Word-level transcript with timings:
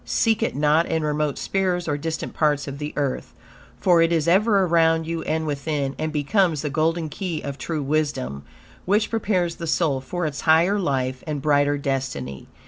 Seek 0.03 0.41
it 0.41 0.55
not 0.55 0.87
in 0.87 1.03
remote 1.03 1.37
spheres 1.37 1.87
or 1.87 1.95
distant 1.95 2.33
parts 2.33 2.67
of 2.67 2.79
the 2.79 2.91
earth, 2.95 3.35
for 3.79 4.01
it 4.01 4.11
is 4.11 4.27
ever 4.27 4.63
around 4.63 5.05
you 5.05 5.21
and 5.25 5.45
within, 5.45 5.93
and 5.99 6.11
becomes 6.11 6.63
the 6.63 6.71
golden 6.71 7.07
key 7.07 7.43
of 7.43 7.59
true 7.59 7.83
wisdom, 7.83 8.41
which 8.85 9.11
prepares 9.11 9.57
the 9.57 9.67
soul 9.67 10.01
for 10.01 10.25
its 10.25 10.41
higher 10.41 10.79
life 10.79 11.23
and 11.27 11.39
brighter 11.39 11.77
destiny. 11.77 12.47